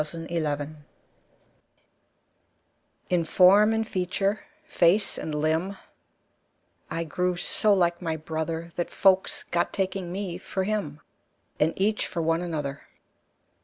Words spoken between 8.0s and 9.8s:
my brother, That folks got